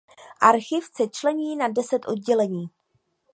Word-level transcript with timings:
Archiv 0.41 0.85
se 0.95 1.07
člení 1.07 1.55
na 1.55 1.67
deset 1.67 2.01
oddělení. 2.07 2.69